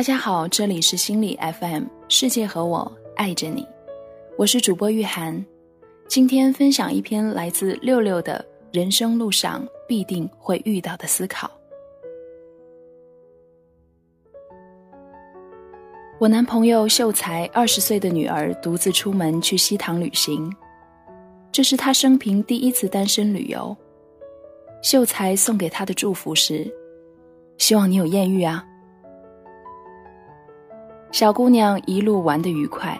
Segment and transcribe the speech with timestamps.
[0.00, 3.68] 大家好，这里是心理 FM，世界和我爱着你，
[4.38, 5.44] 我是主播玉涵。
[6.08, 8.42] 今天分享一篇来自六六的
[8.72, 11.50] 人生路上必定会遇到的思考。
[16.18, 20.50] 我男朋友秀才二十岁的女儿独自出门去西塘旅行，
[21.52, 23.76] 这是他生平第一次单身旅游。
[24.82, 26.72] 秀才送给他的祝福是：
[27.58, 28.66] 希望你有艳遇啊。
[31.12, 32.98] 小姑娘一路玩得愉快，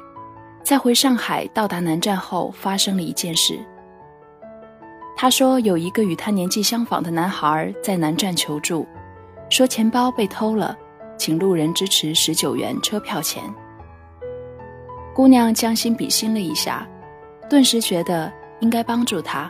[0.65, 3.59] 在回上海到达南站后，发生了一件事。
[5.17, 8.85] 她说有一个与她年纪相仿的男孩在南站求助，
[9.49, 10.77] 说钱包被偷了，
[11.17, 13.43] 请路人支持十九元车票钱。
[15.15, 16.87] 姑娘将心比心了一下，
[17.49, 19.49] 顿时觉得应该帮助他。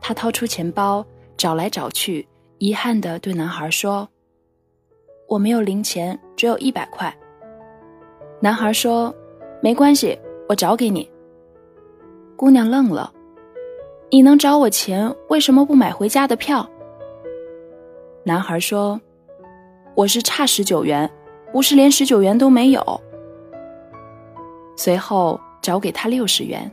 [0.00, 1.04] 她掏出钱包，
[1.36, 4.08] 找来找去，遗憾地对男孩说。
[5.28, 7.14] 我没有零钱，只有一百块。
[8.40, 9.14] 男孩说
[9.60, 11.08] ：“没关系，我找给你。”
[12.34, 13.12] 姑娘愣了
[14.10, 16.66] ：“你能找我钱，为什么不买回家的票？”
[18.24, 18.98] 男孩说
[19.94, 21.10] ：“我是差十九元，
[21.52, 23.00] 不是连十九元都没有。”
[24.76, 26.70] 随后找给他六十元。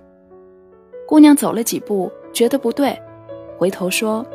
[1.05, 2.97] 姑娘走了几步，觉得不对，
[3.57, 4.25] 回头说：“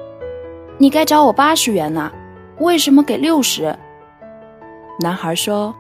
[0.77, 2.13] 你该找我八十元呢，
[2.59, 3.75] 为什么给六十？”
[5.01, 5.75] 男孩说：“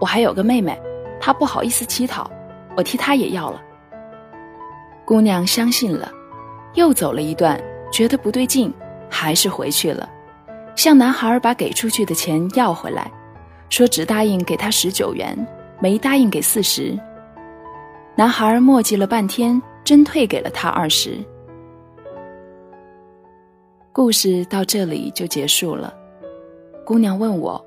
[0.00, 0.76] 我还有个妹妹，
[1.20, 2.28] 她不好意思乞讨，
[2.76, 3.62] 我替她也要了。”
[5.06, 6.10] 姑娘相信了，
[6.74, 7.60] 又走了一段，
[7.92, 8.74] 觉得不对劲，
[9.08, 10.08] 还是回去了，
[10.74, 13.08] 向男孩把给出去的钱要回来，
[13.70, 15.46] 说只答应给他十九元，
[15.78, 16.98] 没答应给四十。
[18.16, 21.16] 男孩磨叽了半天，真退给了他二十。
[23.92, 25.94] 故事到这里就结束了。
[26.84, 27.64] 姑娘问我。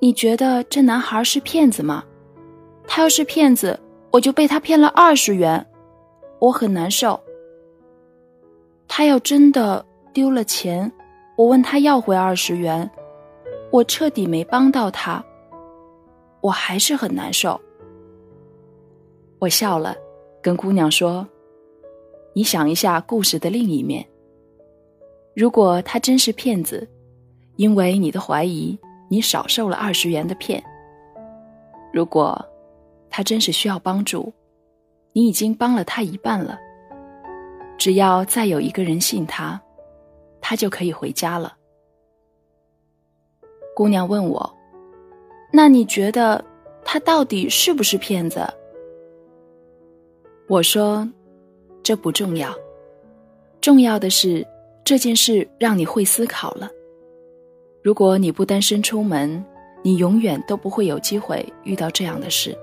[0.00, 2.04] 你觉得这男孩是骗子吗？
[2.86, 3.78] 他要是骗子，
[4.12, 5.64] 我就被他骗了二十元，
[6.38, 7.20] 我很难受。
[8.86, 10.90] 他要真的丢了钱，
[11.36, 12.88] 我问他要回二十元，
[13.72, 15.22] 我彻底没帮到他，
[16.40, 17.60] 我还是很难受。
[19.40, 19.96] 我笑了，
[20.40, 21.26] 跟姑娘说
[22.34, 24.06] ：“你想一下故事的另一面，
[25.34, 26.88] 如果他真是骗子，
[27.56, 30.62] 因为你的怀疑。”你少受了二十元的骗。
[31.92, 32.44] 如果
[33.10, 34.32] 他真是需要帮助，
[35.12, 36.58] 你已经帮了他一半了。
[37.78, 39.60] 只要再有一个人信他，
[40.40, 41.56] 他就可以回家了。
[43.74, 44.54] 姑娘问我
[45.52, 46.44] ：“那你觉得
[46.84, 48.46] 他到底是不是骗子？”
[50.48, 51.08] 我说
[51.82, 52.54] ：“这不重要，
[53.60, 54.46] 重要的是
[54.84, 56.68] 这件事让你会思考了。”
[57.82, 59.44] 如果你不单身出门，
[59.82, 62.56] 你永远都不会有机会遇到这样的事，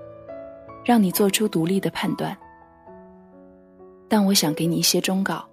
[0.84, 2.38] 让你做出独立的判断。
[4.08, 5.44] 但我想给你一些忠告：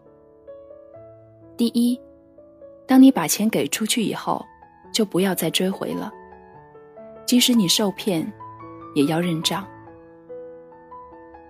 [1.57, 1.99] 第一，
[2.87, 4.45] 当你把钱给出去以后，
[4.93, 6.13] 就不要再追回了。
[7.25, 8.31] 即使你受骗，
[8.95, 9.67] 也要认账。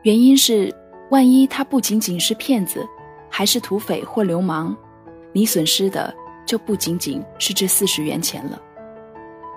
[0.03, 0.73] 原因是，
[1.11, 2.87] 万一他不仅仅是骗子，
[3.31, 4.77] 还是土匪或流氓，
[5.33, 6.15] 你损失的。
[6.45, 8.61] 就不仅仅是这四十元钱了，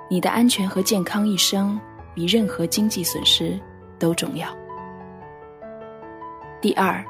[0.10, 1.80] 你的安全和健康一生
[2.14, 3.60] 比任何经济损失
[4.00, 4.48] 都重要。
[6.62, 7.04] 第二，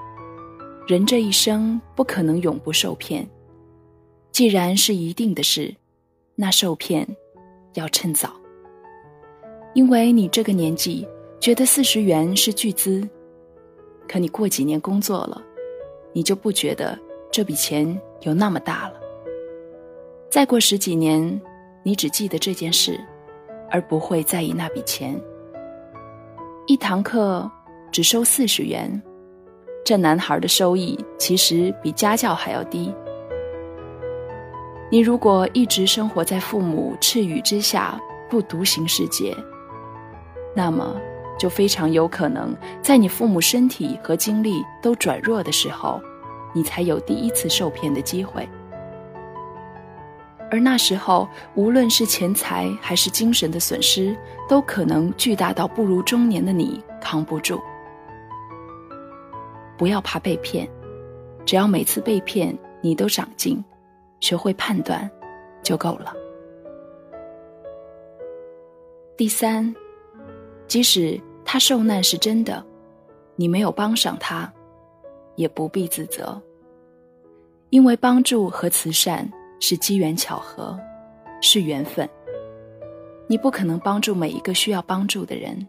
[0.87, 3.27] 人这一生不可能永不受骗，
[4.31, 5.73] 既然是一定的事，
[6.35, 7.07] 那受骗
[7.73, 8.33] 要趁早。
[9.73, 11.07] 因为你这个年纪
[11.39, 13.07] 觉得四十元是巨资，
[14.07, 15.41] 可你过几年工作了，
[16.13, 16.97] 你就不觉得
[17.29, 18.99] 这笔钱有那么大了。
[20.35, 21.41] 再过十几年，
[21.81, 22.99] 你只记得这件事，
[23.71, 25.17] 而不会在意那笔钱。
[26.67, 27.49] 一堂课
[27.89, 29.01] 只收四十元，
[29.85, 32.93] 这男孩的收益其实比家教还要低。
[34.91, 37.97] 你如果一直生活在父母赤羽之下，
[38.29, 39.33] 不独行世界，
[40.53, 40.97] 那么
[41.39, 46.01] 就非常有可能在你父母身体和精力都转弱的时候，
[46.53, 48.45] 你才有第一次受骗的机会。
[50.51, 54.15] 而那时候，无论是钱财还是精神的损失，
[54.47, 57.59] 都可能巨大到步入中年的你扛不住。
[59.77, 60.69] 不要怕被骗，
[61.45, 63.61] 只要每次被骗你都长进，
[64.19, 65.09] 学会判断，
[65.63, 66.13] 就够了。
[69.17, 69.75] 第三，
[70.67, 72.63] 即使他受难是真的，
[73.35, 74.49] 你没有帮上他，
[75.35, 76.39] 也不必自责，
[77.71, 79.29] 因为帮助和慈善。
[79.59, 80.77] 是机缘巧合，
[81.41, 82.07] 是缘分，
[83.27, 85.67] 你不可能帮助每一个需要帮助的人。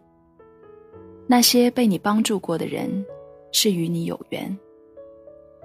[1.27, 3.05] 那些被你帮助过的人，
[3.51, 4.49] 是与你有缘；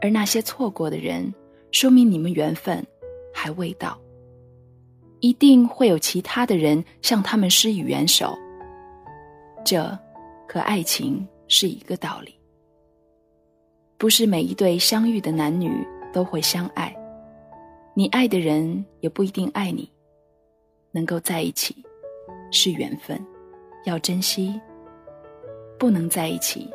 [0.00, 1.32] 而那些错过的人，
[1.70, 2.84] 说明你们缘分
[3.32, 3.98] 还未到。
[5.20, 8.36] 一定会有其他的人向他们施以援手。
[9.64, 9.96] 这，
[10.48, 12.34] 和爱情是一个道理。
[13.96, 15.70] 不是每一对相遇的男女
[16.12, 16.92] 都会相爱，
[17.94, 19.90] 你爱的人也不一定爱你。
[20.92, 21.74] 能够在一起，
[22.50, 23.18] 是缘分，
[23.84, 24.60] 要珍惜。
[25.78, 26.70] 不能在一起，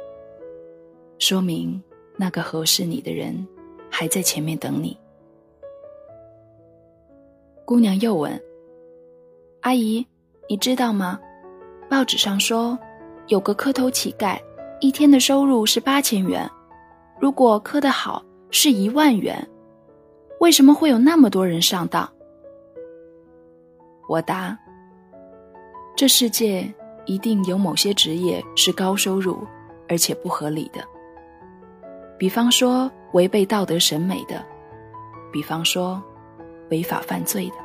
[1.18, 1.82] 说明
[2.18, 3.48] 那个合适你的人
[3.90, 4.98] 还在前面等你。
[7.64, 8.40] 姑娘又问
[9.62, 10.06] ：“阿姨，
[10.50, 11.20] 你知道吗？
[11.90, 12.78] 报纸上说，
[13.28, 14.38] 有个磕头乞丐，
[14.82, 16.50] 一天的收入是八千元。”
[17.20, 19.48] 如果磕得好是一万元，
[20.40, 22.08] 为什么会有那么多人上当？
[24.08, 24.58] 我答：
[25.96, 26.72] 这世界
[27.06, 29.40] 一定有某些职业是高收入
[29.90, 30.82] 而且不合理的，
[32.18, 34.44] 比方说违背道德审美的，
[35.32, 36.02] 比方说
[36.70, 37.56] 违法犯罪的。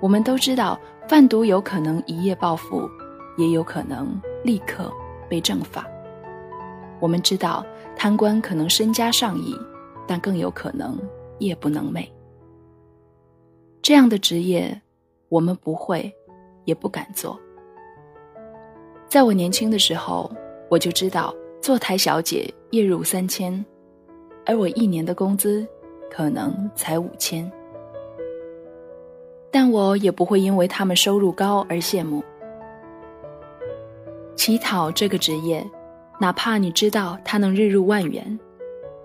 [0.00, 0.78] 我们都知道，
[1.08, 2.88] 贩毒有可能一夜暴富，
[3.36, 4.92] 也有可能立刻
[5.28, 5.86] 被正法。
[6.98, 7.64] 我们知道。
[7.96, 9.54] 贪官可能身家上亿，
[10.06, 10.98] 但更有可能
[11.40, 12.08] 夜不能寐。
[13.82, 14.80] 这样的职业，
[15.28, 16.14] 我们不会，
[16.64, 17.36] 也不敢做。
[19.08, 20.30] 在我年轻的时候，
[20.70, 23.64] 我就知道坐台小姐月入三千，
[24.46, 25.66] 而我一年的工资
[26.08, 27.50] 可能才五千。
[29.50, 32.22] 但我也不会因为他们收入高而羡慕。
[34.36, 35.68] 乞讨这个职业。
[36.22, 38.38] 哪怕你知道他能日入万元，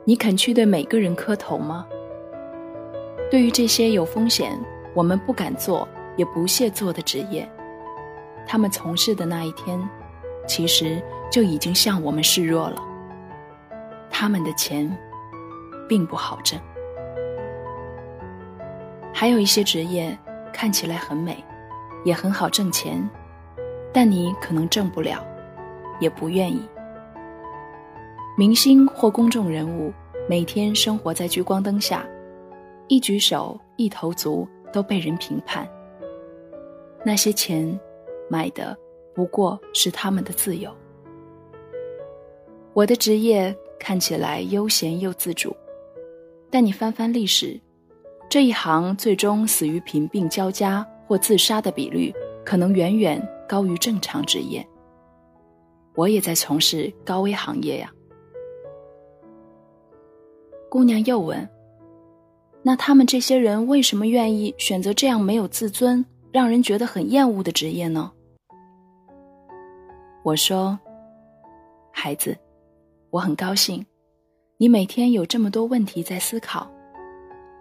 [0.04, 1.88] 你肯去对每个人磕头吗？
[3.30, 4.58] 对于这些有风险、
[4.94, 7.50] 我们不敢做也不屑做的职业，
[8.48, 9.82] 他们从事的那一天，
[10.48, 11.02] 其实
[11.32, 12.82] 就已经向我们示弱了。
[14.10, 14.96] 他们的钱，
[15.90, 16.60] 并不好挣。
[19.12, 20.18] 还有一些职业
[20.54, 21.44] 看起来很美，
[22.04, 23.10] 也很好挣钱，
[23.92, 25.26] 但你可能挣不了，
[26.00, 26.62] 也不愿意。
[28.38, 29.92] 明星或公众人物
[30.30, 32.06] 每天生活在聚光灯下，
[32.88, 35.68] 一举手一投足都被人评判。
[37.04, 37.80] 那些钱
[38.30, 38.78] 买的
[39.14, 40.72] 不过是他们的自由。
[42.74, 45.56] 我的职业看起来悠闲又自主，
[46.50, 47.60] 但你翻翻历史，
[48.30, 54.66] 这一行最终死于贫病交加或自杀的比率，可能远远高于正常职业。
[55.96, 57.90] 我也在从事高危行业呀。
[60.70, 61.48] 姑娘又问
[62.68, 68.12] ：“那他们这些人为什么愿意选择这样没有自尊、让人觉得很厌恶的职业呢？”
[70.26, 70.80] 我说
[71.94, 72.36] ：“孩子，
[73.12, 73.86] 我很高兴，
[74.58, 76.68] 你每天有这么多问题在思考，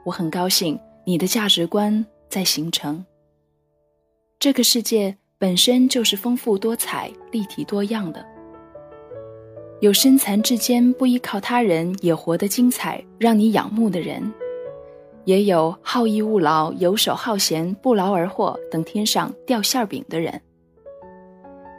[0.07, 3.05] 我很高兴你的价值观在形成。
[4.39, 8.25] 这个世界本身就是丰富多彩、立体多样的。”
[9.83, 14.23] 有身残志坚不依靠他人也活得精彩，让你仰慕的人；
[15.25, 20.33] 也有好逸恶劳、游手好闲、不劳而获等天上掉馅饼的人；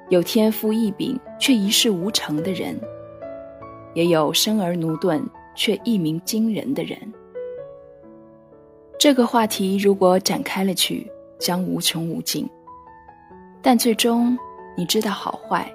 [0.09, 2.75] 有天赋异禀却一事无成的人；
[3.93, 5.23] 也有生而驽钝
[5.55, 6.97] 却一鸣惊人的人。
[8.97, 12.49] 这个话题如果展开了去，将无穷无尽。
[13.61, 14.37] 但最终，
[14.75, 15.71] 你知道好坏，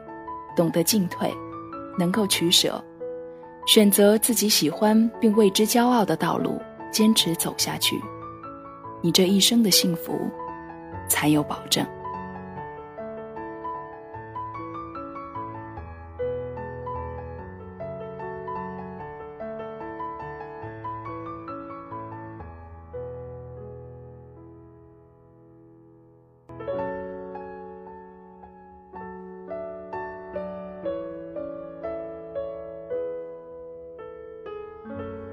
[0.56, 1.32] 懂得进退。
[1.98, 2.82] 能够取舍，
[3.66, 6.58] 选择自己喜欢并为之骄傲的道路，
[6.90, 8.00] 坚持走下去，
[9.00, 10.30] 你这一生的幸福
[11.08, 11.86] 才有保证。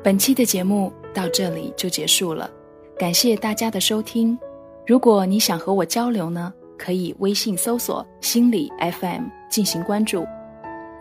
[0.04, 2.50] 本期的节目到这里就结束了，
[2.98, 4.38] 感谢大家的收听。
[4.86, 10.26] 如果你想和我交流呢，可以微信搜索“心理 FM” 进行关注。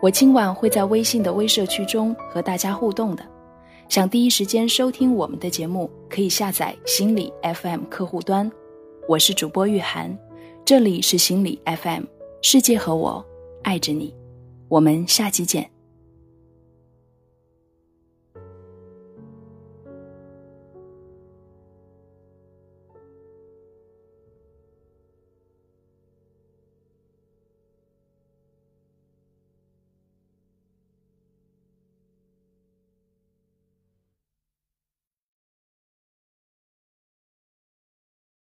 [0.01, 3.23] 我今晚会在微信的微社区中和大家互动的。
[3.89, 8.51] 想第一时间收听我们的节目，可以下载心理 FM 客户端。
[9.07, 10.15] 我是主播玉涵，
[10.65, 12.03] 这里是心理 FM，
[12.41, 13.25] 世界和我
[13.63, 14.13] 爱着你。
[14.67, 15.76] 我们下期见。